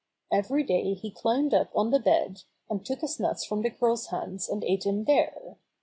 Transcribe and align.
Every 0.33 0.63
day 0.63 0.95
he 0.95 1.11
climbed 1.11 1.53
up 1.53 1.69
on 1.75 1.91
the 1.91 1.99
bed, 1.99 2.41
and 2.71 2.83
took 2.83 3.01
his 3.01 3.19
nuts 3.19 3.45
from 3.45 3.61
the 3.61 3.69
girl's 3.69 4.07
hands 4.07 4.49
and 4.49 4.63
ate 4.63 4.81
them 4.85 5.03
there. 5.03 5.57